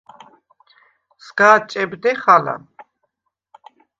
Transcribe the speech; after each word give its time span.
სგა̄დჭებდეხ 1.25 2.21
ალა. 2.35 2.55